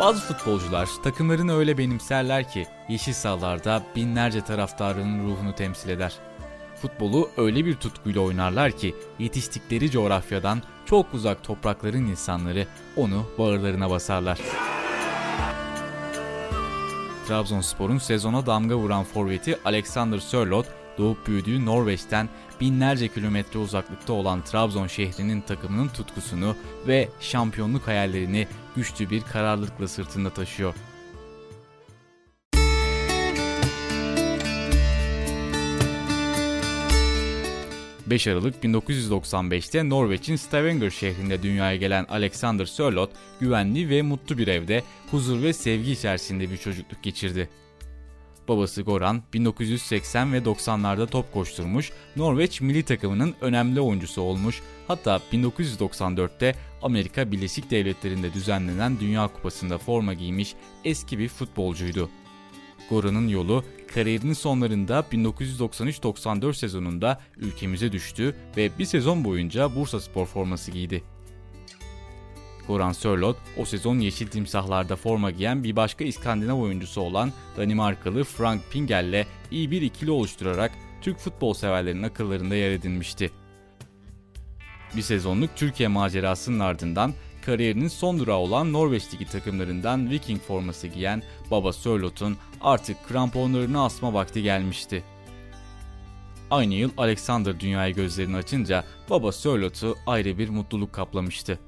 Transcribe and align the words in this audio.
Bazı 0.00 0.20
futbolcular 0.20 0.88
takımlarını 1.02 1.56
öyle 1.56 1.78
benimserler 1.78 2.50
ki 2.52 2.66
yeşil 2.88 3.12
sahalarda 3.12 3.82
binlerce 3.96 4.40
taraftarının 4.40 5.26
ruhunu 5.26 5.54
temsil 5.54 5.88
eder. 5.88 6.14
Futbolu 6.82 7.30
öyle 7.36 7.64
bir 7.64 7.74
tutkuyla 7.74 8.20
oynarlar 8.20 8.72
ki 8.72 8.94
yetiştikleri 9.18 9.90
coğrafyadan 9.90 10.62
çok 10.86 11.14
uzak 11.14 11.44
toprakların 11.44 12.06
insanları 12.06 12.66
onu 12.96 13.26
bağırlarına 13.38 13.90
basarlar. 13.90 14.38
Trabzonspor'un 17.28 17.98
sezona 17.98 18.46
damga 18.46 18.76
vuran 18.76 19.04
forveti 19.04 19.58
Alexander 19.64 20.18
Sörloth 20.18 20.68
doğup 20.98 21.26
büyüdüğü 21.26 21.66
Norveç'ten 21.66 22.28
binlerce 22.60 23.08
kilometre 23.08 23.58
uzaklıkta 23.58 24.12
olan 24.12 24.42
Trabzon 24.42 24.86
şehrinin 24.86 25.40
takımının 25.40 25.88
tutkusunu 25.88 26.56
ve 26.86 27.08
şampiyonluk 27.20 27.86
hayallerini 27.86 28.46
güçlü 28.76 29.10
bir 29.10 29.22
kararlılıkla 29.22 29.88
sırtında 29.88 30.30
taşıyor. 30.30 30.74
5 38.10 38.26
Aralık 38.26 38.64
1995'te 38.64 39.88
Norveç'in 39.88 40.36
Stavanger 40.36 40.90
şehrinde 40.90 41.42
dünyaya 41.42 41.76
gelen 41.76 42.06
Alexander 42.08 42.64
Sörloth 42.64 43.12
güvenli 43.40 43.90
ve 43.90 44.02
mutlu 44.02 44.38
bir 44.38 44.48
evde 44.48 44.82
huzur 45.10 45.42
ve 45.42 45.52
sevgi 45.52 45.92
içerisinde 45.92 46.50
bir 46.50 46.56
çocukluk 46.56 47.02
geçirdi. 47.02 47.48
Babası 48.50 48.82
Goran 48.82 49.22
1980 49.34 50.32
ve 50.32 50.38
90'larda 50.38 51.06
top 51.06 51.32
koşturmuş, 51.32 51.92
Norveç 52.16 52.60
milli 52.60 52.82
takımının 52.82 53.34
önemli 53.40 53.80
oyuncusu 53.80 54.22
olmuş, 54.22 54.62
hatta 54.88 55.20
1994'te 55.32 56.54
Amerika 56.82 57.32
Birleşik 57.32 57.70
Devletleri'nde 57.70 58.34
düzenlenen 58.34 59.00
Dünya 59.00 59.28
Kupası'nda 59.28 59.78
forma 59.78 60.14
giymiş 60.14 60.54
eski 60.84 61.18
bir 61.18 61.28
futbolcuydu. 61.28 62.10
Goran'ın 62.90 63.28
yolu 63.28 63.64
kariyerinin 63.94 64.32
sonlarında 64.32 65.06
1993-94 65.12 66.54
sezonunda 66.54 67.20
ülkemize 67.36 67.92
düştü 67.92 68.34
ve 68.56 68.70
bir 68.78 68.84
sezon 68.84 69.24
boyunca 69.24 69.76
Bursa 69.76 70.00
Spor 70.00 70.26
forması 70.26 70.70
giydi. 70.70 71.02
Goran 72.70 72.92
Sörloth 72.92 73.38
o 73.56 73.64
sezon 73.64 73.98
Yeşil 73.98 74.26
Timsahlar'da 74.26 74.96
forma 74.96 75.30
giyen 75.30 75.64
bir 75.64 75.76
başka 75.76 76.04
İskandinav 76.04 76.58
oyuncusu 76.58 77.00
olan 77.00 77.32
Danimarkalı 77.56 78.24
Frank 78.24 78.62
Pingel'le 78.72 79.26
iyi 79.50 79.70
bir 79.70 79.82
ikili 79.82 80.10
oluşturarak 80.10 80.72
Türk 81.00 81.18
futbol 81.18 81.54
severlerinin 81.54 82.02
akıllarında 82.02 82.54
yer 82.54 82.70
edinmişti. 82.70 83.30
Bir 84.96 85.02
sezonluk 85.02 85.50
Türkiye 85.56 85.88
macerasının 85.88 86.60
ardından 86.60 87.12
kariyerinin 87.46 87.88
son 87.88 88.18
durağı 88.18 88.36
olan 88.36 88.72
Norveç 88.72 89.14
Ligi 89.14 89.26
takımlarından 89.26 90.10
Viking 90.10 90.40
forması 90.40 90.86
giyen 90.86 91.22
baba 91.50 91.72
Sörloth'un 91.72 92.36
artık 92.60 93.08
kramponlarını 93.08 93.84
asma 93.84 94.14
vakti 94.14 94.42
gelmişti. 94.42 95.04
Aynı 96.50 96.74
yıl 96.74 96.90
Alexander 96.96 97.60
dünyaya 97.60 97.90
gözlerini 97.90 98.36
açınca 98.36 98.84
baba 99.10 99.32
Sörloth'u 99.32 99.96
ayrı 100.06 100.38
bir 100.38 100.48
mutluluk 100.48 100.92
kaplamıştı. 100.92 101.58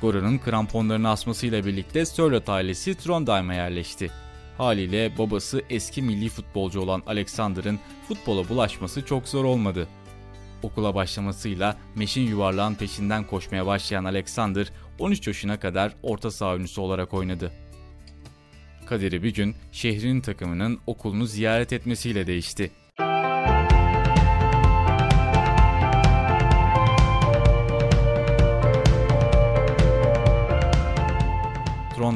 Goran'ın 0.00 0.38
kramponlarını 0.38 1.08
asmasıyla 1.08 1.66
birlikte 1.66 2.06
Sörloth 2.06 2.50
ailesi 2.50 2.94
Trondheim'a 2.94 3.54
yerleşti. 3.54 4.10
Haliyle 4.58 5.18
babası 5.18 5.62
eski 5.70 6.02
milli 6.02 6.28
futbolcu 6.28 6.80
olan 6.80 7.02
Alexander'ın 7.06 7.78
futbola 8.08 8.48
bulaşması 8.48 9.04
çok 9.04 9.28
zor 9.28 9.44
olmadı. 9.44 9.88
Okula 10.62 10.94
başlamasıyla 10.94 11.76
meşin 11.94 12.26
yuvarlağın 12.26 12.74
peşinden 12.74 13.26
koşmaya 13.26 13.66
başlayan 13.66 14.04
Alexander 14.04 14.72
13 14.98 15.26
yaşına 15.26 15.60
kadar 15.60 15.94
orta 16.02 16.30
saha 16.30 16.50
oyuncusu 16.50 16.82
olarak 16.82 17.14
oynadı. 17.14 17.52
Kaderi 18.86 19.22
bir 19.22 19.34
gün 19.34 19.54
şehrinin 19.72 20.20
takımının 20.20 20.80
okulunu 20.86 21.26
ziyaret 21.26 21.72
etmesiyle 21.72 22.26
değişti. 22.26 22.70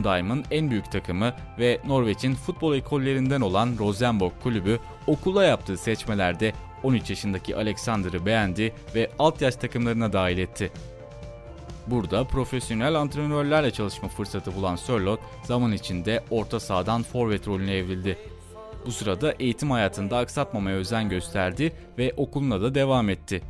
Trondheim'ın 0.02 0.44
en 0.50 0.70
büyük 0.70 0.92
takımı 0.92 1.34
ve 1.58 1.80
Norveç'in 1.86 2.34
futbol 2.34 2.74
ekollerinden 2.74 3.40
olan 3.40 3.76
Rosenborg 3.78 4.32
kulübü 4.42 4.78
okula 5.06 5.44
yaptığı 5.44 5.76
seçmelerde 5.76 6.52
13 6.82 7.10
yaşındaki 7.10 7.56
Alexander'ı 7.56 8.26
beğendi 8.26 8.74
ve 8.94 9.10
alt 9.18 9.42
yaş 9.42 9.56
takımlarına 9.56 10.12
dahil 10.12 10.38
etti. 10.38 10.72
Burada 11.86 12.24
profesyonel 12.24 12.94
antrenörlerle 12.94 13.70
çalışma 13.70 14.08
fırsatı 14.08 14.54
bulan 14.54 14.76
Sörloth 14.76 15.22
zaman 15.44 15.72
içinde 15.72 16.24
orta 16.30 16.60
sahadan 16.60 17.02
forvet 17.02 17.48
rolüne 17.48 17.76
evrildi. 17.76 18.18
Bu 18.86 18.92
sırada 18.92 19.32
eğitim 19.32 19.70
hayatında 19.70 20.18
aksatmamaya 20.18 20.76
özen 20.76 21.08
gösterdi 21.08 21.72
ve 21.98 22.12
okuluna 22.16 22.62
da 22.62 22.74
devam 22.74 23.08
etti. 23.08 23.42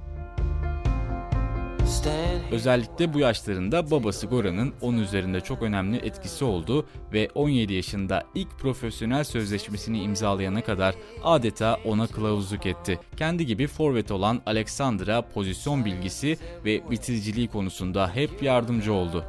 Özellikle 2.51 3.15
bu 3.15 3.19
yaşlarında 3.19 3.91
babası 3.91 4.27
Goran'ın 4.27 4.73
onun 4.81 4.99
üzerinde 4.99 5.41
çok 5.41 5.63
önemli 5.63 5.97
etkisi 5.97 6.45
oldu 6.45 6.87
ve 7.13 7.29
17 7.35 7.73
yaşında 7.73 8.25
ilk 8.35 8.59
profesyonel 8.59 9.25
sözleşmesini 9.25 10.03
imzalayana 10.03 10.65
kadar 10.65 10.95
adeta 11.25 11.79
ona 11.85 12.07
kılavuzluk 12.07 12.67
etti. 12.67 12.99
Kendi 13.17 13.47
gibi 13.47 13.67
forvet 13.67 14.11
olan 14.11 14.41
Alexandra 14.47 15.23
pozisyon 15.23 15.85
bilgisi 15.85 16.39
ve 16.65 16.91
bitiriciliği 16.91 17.49
konusunda 17.49 18.15
hep 18.15 18.43
yardımcı 18.43 18.93
oldu. 18.93 19.25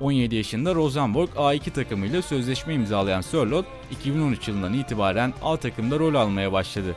17 0.00 0.36
yaşında 0.36 0.74
Rosenborg 0.74 1.30
A2 1.30 1.70
takımıyla 1.70 2.22
sözleşme 2.22 2.74
imzalayan 2.74 3.20
Sörloth 3.20 3.66
2013 3.90 4.48
yılından 4.48 4.74
itibaren 4.74 5.34
A 5.42 5.56
takımda 5.56 5.98
rol 5.98 6.14
almaya 6.14 6.52
başladı. 6.52 6.96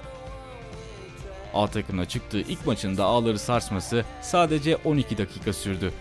A 1.54 1.68
takımına 1.68 2.06
çıktığı 2.06 2.40
ilk 2.40 2.66
maçında 2.66 3.06
ağları 3.06 3.40
sarsması 3.40 4.06
sadece 4.22 4.76
12 4.76 5.18
dakika 5.18 5.54
sürdü. 5.54 5.92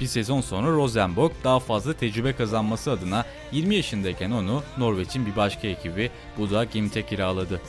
Bir 0.00 0.06
sezon 0.06 0.40
sonra 0.40 0.70
Rosenborg 0.70 1.32
daha 1.44 1.60
fazla 1.60 1.92
tecrübe 1.92 2.32
kazanması 2.32 2.90
adına 2.90 3.24
20 3.52 3.74
yaşındayken 3.74 4.30
onu 4.30 4.62
Norveç'in 4.78 5.26
bir 5.26 5.36
başka 5.36 5.68
ekibi 5.68 6.10
Buda 6.38 6.64
Gimt'e 6.64 7.06
kiraladı. 7.06 7.60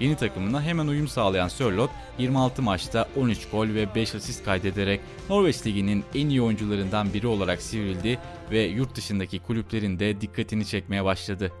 Yeni 0.00 0.16
takımına 0.16 0.62
hemen 0.62 0.86
uyum 0.86 1.08
sağlayan 1.08 1.48
Sörloth 1.48 1.90
26 2.18 2.62
maçta 2.62 3.08
13 3.16 3.48
gol 3.50 3.68
ve 3.68 3.94
5 3.94 4.14
asist 4.14 4.44
kaydederek 4.44 5.00
Norveç 5.28 5.66
Ligi'nin 5.66 6.04
en 6.14 6.28
iyi 6.28 6.42
oyuncularından 6.42 7.14
biri 7.14 7.26
olarak 7.26 7.62
sivrildi 7.62 8.18
ve 8.50 8.62
yurt 8.62 8.96
dışındaki 8.96 9.38
kulüplerin 9.38 9.98
de 9.98 10.20
dikkatini 10.20 10.66
çekmeye 10.66 11.04
başladı. 11.04 11.52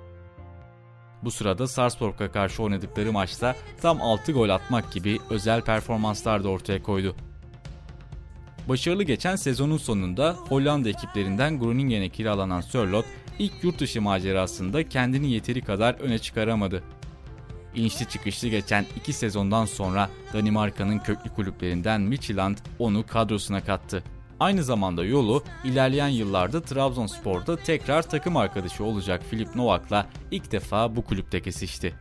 Bu 1.24 1.30
sırada 1.30 1.68
Sarpsborg'a 1.68 2.32
karşı 2.32 2.62
oynadıkları 2.62 3.12
maçta 3.12 3.56
tam 3.82 4.02
6 4.02 4.32
gol 4.32 4.48
atmak 4.48 4.92
gibi 4.92 5.18
özel 5.30 5.62
performanslar 5.62 6.44
da 6.44 6.48
ortaya 6.48 6.82
koydu. 6.82 7.16
Başarılı 8.68 9.02
geçen 9.02 9.36
sezonun 9.36 9.76
sonunda 9.76 10.36
Hollanda 10.48 10.88
ekiplerinden 10.88 11.58
Groningen'e 11.58 12.08
kiralanan 12.08 12.60
Sörloth 12.60 13.06
ilk 13.38 13.52
yurt 13.64 13.80
dışı 13.80 14.02
macerasında 14.02 14.88
kendini 14.88 15.32
yeteri 15.32 15.62
kadar 15.62 15.94
öne 15.94 16.18
çıkaramadı. 16.18 16.82
İnişli 17.74 18.08
çıkışlı 18.08 18.48
geçen 18.48 18.86
iki 18.96 19.12
sezondan 19.12 19.64
sonra 19.64 20.10
Danimarka'nın 20.32 20.98
köklü 20.98 21.30
kulüplerinden 21.30 22.00
Midtjylland 22.00 22.56
onu 22.78 23.06
kadrosuna 23.06 23.64
kattı. 23.64 24.04
Aynı 24.40 24.64
zamanda 24.64 25.04
yolu 25.04 25.42
ilerleyen 25.64 26.08
yıllarda 26.08 26.62
Trabzonspor'da 26.62 27.56
tekrar 27.56 28.02
takım 28.02 28.36
arkadaşı 28.36 28.84
olacak 28.84 29.22
Filip 29.30 29.54
Novak'la 29.54 30.06
ilk 30.30 30.52
defa 30.52 30.96
bu 30.96 31.04
kulüpte 31.04 31.42
kesişti. 31.42 31.94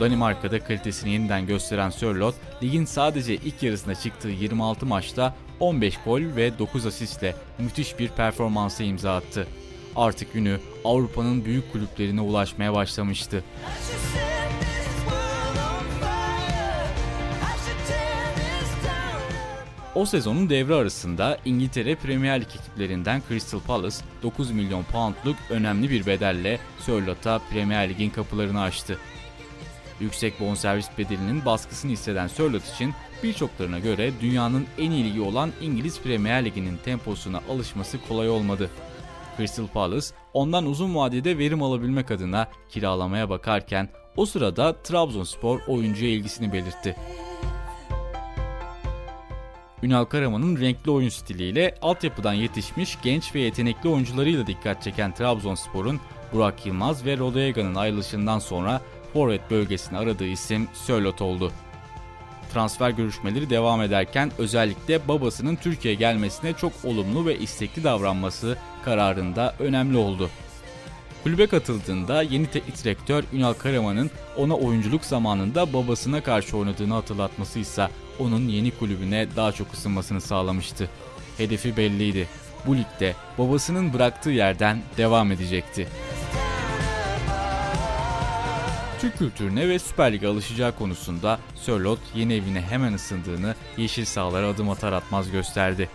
Danimarka'da 0.00 0.64
kalitesini 0.64 1.12
yeniden 1.12 1.46
gösteren 1.46 1.90
Sörloth, 1.90 2.36
ligin 2.62 2.84
sadece 2.84 3.34
ilk 3.34 3.62
yarısına 3.62 3.94
çıktığı 3.94 4.28
26 4.28 4.86
maçta 4.86 5.34
15 5.60 5.98
gol 6.04 6.20
ve 6.36 6.58
9 6.58 6.86
asistle 6.86 7.34
müthiş 7.58 7.98
bir 7.98 8.08
performansa 8.08 8.84
imza 8.84 9.16
attı. 9.16 9.46
Artık 9.96 10.32
günü 10.32 10.60
Avrupa'nın 10.84 11.44
büyük 11.44 11.72
kulüplerine 11.72 12.20
ulaşmaya 12.20 12.74
başlamıştı. 12.74 13.44
O 19.94 20.04
sezonun 20.04 20.50
devre 20.50 20.74
arasında 20.74 21.38
İngiltere 21.44 21.96
Premier 21.96 22.40
Lig 22.40 22.46
ekiplerinden 22.46 23.22
Crystal 23.28 23.60
Palace 23.60 23.96
9 24.22 24.50
milyon 24.50 24.82
poundluk 24.82 25.36
önemli 25.50 25.90
bir 25.90 26.06
bedelle 26.06 26.58
Sörlot'a 26.78 27.40
Premier 27.50 27.88
Lig'in 27.88 28.10
kapılarını 28.10 28.60
açtı. 28.60 28.98
Yüksek 30.00 30.40
bonservis 30.40 30.86
bedelinin 30.98 31.44
baskısını 31.44 31.92
hisseden 31.92 32.26
Sörlot 32.26 32.74
için 32.74 32.94
birçoklarına 33.22 33.78
göre 33.78 34.12
dünyanın 34.20 34.66
en 34.78 34.90
iyi 34.90 35.04
ligi 35.04 35.20
olan 35.20 35.52
İngiliz 35.60 36.00
Premier 36.00 36.44
Ligi'nin 36.44 36.76
temposuna 36.76 37.40
alışması 37.50 37.98
kolay 38.08 38.30
olmadı. 38.30 38.70
Crystal 39.36 39.66
Palace 39.66 40.06
ondan 40.34 40.66
uzun 40.66 40.94
vadede 40.94 41.38
verim 41.38 41.62
alabilmek 41.62 42.10
adına 42.10 42.48
kiralamaya 42.68 43.30
bakarken 43.30 43.88
o 44.16 44.26
sırada 44.26 44.82
Trabzonspor 44.82 45.60
oyuncuya 45.68 46.10
ilgisini 46.10 46.52
belirtti. 46.52 46.96
Ünal 49.82 50.04
Karaman'ın 50.04 50.60
renkli 50.60 50.90
oyun 50.90 51.08
stiliyle 51.08 51.74
altyapıdan 51.82 52.32
yetişmiş 52.32 52.98
genç 53.02 53.34
ve 53.34 53.40
yetenekli 53.40 53.88
oyuncularıyla 53.88 54.46
dikkat 54.46 54.82
çeken 54.82 55.14
Trabzonspor'un 55.14 56.00
Burak 56.32 56.66
Yılmaz 56.66 57.04
ve 57.06 57.18
Rodega'nın 57.18 57.74
ayrılışından 57.74 58.38
sonra 58.38 58.80
forvet 59.12 59.50
bölgesini 59.50 59.98
aradığı 59.98 60.26
isim 60.26 60.68
Sörloth 60.72 61.22
oldu. 61.22 61.52
Transfer 62.54 62.90
görüşmeleri 62.90 63.50
devam 63.50 63.82
ederken 63.82 64.32
özellikle 64.38 65.08
babasının 65.08 65.56
Türkiye 65.56 65.94
gelmesine 65.94 66.52
çok 66.52 66.72
olumlu 66.84 67.26
ve 67.26 67.38
istekli 67.38 67.84
davranması 67.84 68.58
kararında 68.84 69.54
önemli 69.58 69.96
oldu. 69.96 70.30
Kulübe 71.22 71.46
katıldığında 71.46 72.22
yeni 72.22 72.46
teknik 72.46 72.84
direktör 72.84 73.24
Ünal 73.32 73.52
Karaman'ın 73.52 74.10
ona 74.36 74.54
oyunculuk 74.54 75.04
zamanında 75.04 75.72
babasına 75.72 76.22
karşı 76.22 76.56
oynadığını 76.56 76.94
hatırlatması 76.94 77.58
ise 77.58 77.88
onun 78.18 78.48
yeni 78.48 78.70
kulübüne 78.70 79.28
daha 79.36 79.52
çok 79.52 79.74
ısınmasını 79.74 80.20
sağlamıştı. 80.20 80.88
Hedefi 81.38 81.76
belliydi. 81.76 82.28
Bu 82.66 82.76
ligde 82.76 83.14
babasının 83.38 83.92
bıraktığı 83.92 84.30
yerden 84.30 84.82
devam 84.96 85.32
edecekti. 85.32 85.88
Türk 89.00 89.18
kültürüne 89.18 89.68
ve 89.68 89.78
Süper 89.78 90.12
Lig'e 90.12 90.28
alışacağı 90.28 90.78
konusunda 90.78 91.38
Sörlot 91.54 91.98
yeni 92.14 92.34
evine 92.34 92.60
hemen 92.60 92.92
ısındığını 92.92 93.54
yeşil 93.76 94.04
sahalara 94.04 94.46
adım 94.46 94.70
atar 94.70 94.92
atmaz 94.92 95.30
gösterdi. 95.30 95.88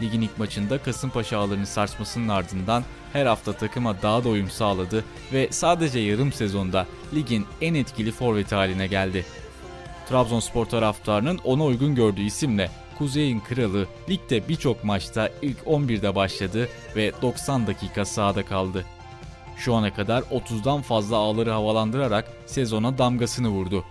Ligin 0.00 0.20
ilk 0.20 0.38
maçında 0.38 0.82
Kasımpaşa 0.82 1.38
ağlarını 1.38 1.66
sarsmasının 1.66 2.28
ardından 2.28 2.84
her 3.12 3.26
hafta 3.26 3.52
takıma 3.52 4.02
daha 4.02 4.24
da 4.24 4.28
uyum 4.28 4.50
sağladı 4.50 5.04
ve 5.32 5.48
sadece 5.50 5.98
yarım 5.98 6.32
sezonda 6.32 6.86
ligin 7.14 7.46
en 7.60 7.74
etkili 7.74 8.12
forveti 8.12 8.54
haline 8.54 8.86
geldi. 8.86 9.24
Trabzonspor 10.08 10.66
taraftarının 10.66 11.40
ona 11.44 11.64
uygun 11.64 11.94
gördüğü 11.94 12.22
isimle 12.22 12.70
Kuzey'in 12.98 13.40
kralı 13.40 13.86
ligde 14.08 14.48
birçok 14.48 14.84
maçta 14.84 15.30
ilk 15.42 15.58
11'de 15.58 16.14
başladı 16.14 16.68
ve 16.96 17.12
90 17.22 17.66
dakika 17.66 18.04
sahada 18.04 18.44
kaldı. 18.44 18.84
Şu 19.56 19.74
ana 19.74 19.94
kadar 19.94 20.22
30'dan 20.22 20.82
fazla 20.82 21.16
ağları 21.16 21.50
havalandırarak 21.50 22.32
sezona 22.46 22.98
damgasını 22.98 23.48
vurdu. 23.48 23.84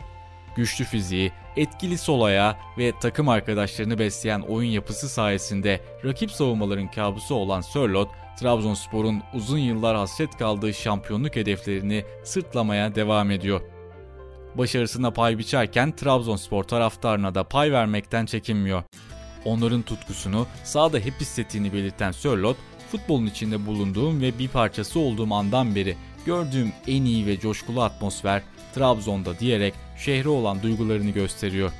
Güçlü 0.56 0.86
fiziği, 0.86 1.32
etkili 1.58 1.98
sol 1.98 2.22
ayağı 2.22 2.56
ve 2.78 2.94
takım 3.02 3.30
arkadaşlarını 3.30 4.00
besleyen 4.00 4.40
oyun 4.40 4.70
yapısı 4.70 5.10
sayesinde 5.10 5.82
rakip 6.06 6.32
savunmaların 6.32 6.92
kabusu 6.92 7.36
olan 7.36 7.62
Sörlot, 7.62 8.10
Trabzonspor'un 8.40 9.24
uzun 9.34 9.58
yıllar 9.58 9.98
hasret 9.98 10.38
kaldığı 10.38 10.74
şampiyonluk 10.74 11.36
hedeflerini 11.36 12.06
sırtlamaya 12.24 12.96
devam 12.96 13.32
ediyor. 13.32 13.62
Başarısına 14.56 15.12
pay 15.12 15.38
biçerken 15.38 15.96
Trabzonspor 15.96 16.64
taraftarına 16.64 17.36
da 17.36 17.44
pay 17.44 17.72
vermekten 17.72 18.26
çekinmiyor. 18.26 18.84
Onların 19.46 19.82
tutkusunu 19.82 20.48
sahada 20.64 21.00
hep 21.00 21.14
hissettiğini 21.14 21.74
belirten 21.74 22.12
Sörlot, 22.12 22.58
futbolun 22.92 23.26
içinde 23.26 23.66
bulunduğum 23.66 24.22
ve 24.22 24.40
bir 24.40 24.48
parçası 24.48 25.00
olduğum 25.00 25.34
andan 25.34 25.76
beri 25.76 25.98
gördüğüm 26.28 26.74
en 26.88 27.06
iyi 27.06 27.26
ve 27.26 27.40
coşkulu 27.40 27.82
atmosfer 27.82 28.42
Trabzon'da 28.76 29.40
diyerek 29.40 29.74
şehre 29.98 30.30
olan 30.30 30.64
duygularını 30.64 31.10
gösteriyor. 31.10 31.72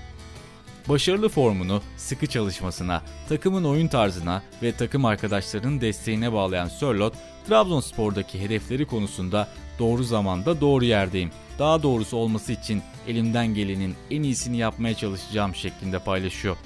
Başarılı 0.90 1.30
formunu 1.30 1.82
sıkı 1.98 2.28
çalışmasına, 2.28 3.02
takımın 3.30 3.64
oyun 3.64 3.88
tarzına 3.88 4.44
ve 4.64 4.72
takım 4.72 5.06
arkadaşlarının 5.06 5.82
desteğine 5.82 6.34
bağlayan 6.34 6.68
Sörlot, 6.68 7.14
Trabzonspor'daki 7.48 8.42
hedefleri 8.42 8.86
konusunda 8.86 9.48
doğru 9.80 10.04
zamanda 10.04 10.62
doğru 10.62 10.86
yerdeyim. 10.86 11.32
Daha 11.60 11.84
doğrusu 11.84 12.18
olması 12.18 12.52
için 12.52 12.82
elimden 13.08 13.48
gelenin 13.48 13.96
en 14.12 14.24
iyisini 14.24 14.58
yapmaya 14.58 14.94
çalışacağım 14.94 15.56
şeklinde 15.56 16.00
paylaşıyor. 16.00 16.58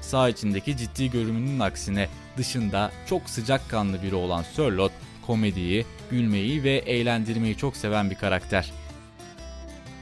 Sağ 0.00 0.28
içindeki 0.28 0.76
ciddi 0.76 1.10
görünümünün 1.10 1.60
aksine 1.60 2.08
dışında 2.36 2.90
çok 3.06 3.30
sıcakkanlı 3.30 4.02
biri 4.02 4.14
olan 4.14 4.42
Sörlot, 4.42 4.92
komediyi, 5.28 5.86
gülmeyi 6.10 6.62
ve 6.62 6.76
eğlendirmeyi 6.76 7.56
çok 7.56 7.76
seven 7.76 8.10
bir 8.10 8.14
karakter. 8.14 8.72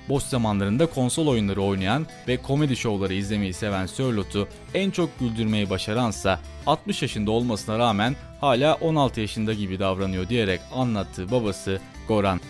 Boş 0.08 0.22
zamanlarında 0.22 0.86
konsol 0.86 1.26
oyunları 1.26 1.62
oynayan 1.62 2.06
ve 2.28 2.36
komedi 2.36 2.76
şovları 2.76 3.14
izlemeyi 3.14 3.52
seven 3.52 3.86
Sörlot'u 3.86 4.48
en 4.74 4.90
çok 4.90 5.18
güldürmeyi 5.20 5.70
başaransa 5.70 6.40
60 6.66 7.02
yaşında 7.02 7.30
olmasına 7.30 7.78
rağmen 7.78 8.16
hala 8.40 8.74
16 8.74 9.20
yaşında 9.20 9.54
gibi 9.54 9.78
davranıyor 9.78 10.28
diyerek 10.28 10.60
anlattığı 10.74 11.30
babası 11.30 11.80
Goran. 12.08 12.40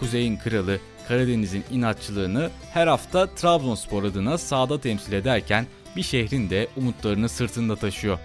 Kuzey'in 0.00 0.36
kralı 0.36 0.78
Karadeniz'in 1.08 1.64
inatçılığını 1.70 2.50
her 2.72 2.86
hafta 2.86 3.26
Trabzonspor 3.26 4.04
adına 4.04 4.38
sahada 4.38 4.80
temsil 4.80 5.12
ederken 5.12 5.66
bir 5.96 6.02
şehrin 6.02 6.50
de 6.50 6.68
umutlarını 6.76 7.28
sırtında 7.28 7.76
taşıyor. 7.76 8.18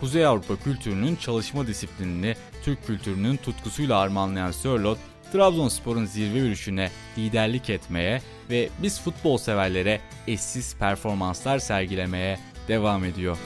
Kuzey 0.00 0.26
Avrupa 0.26 0.56
kültürünün 0.56 1.16
çalışma 1.16 1.66
disiplinini 1.66 2.36
Türk 2.62 2.86
kültürünün 2.86 3.36
tutkusuyla 3.36 3.98
armağanlayan 3.98 4.50
Sörlot, 4.50 4.98
Trabzonspor'un 5.32 6.04
zirve 6.04 6.38
yürüyüşüne 6.38 6.90
liderlik 7.18 7.70
etmeye 7.70 8.22
ve 8.50 8.68
biz 8.82 9.00
futbol 9.00 9.38
severlere 9.38 10.00
eşsiz 10.26 10.76
performanslar 10.76 11.58
sergilemeye 11.58 12.38
devam 12.68 13.04
ediyor. 13.04 13.38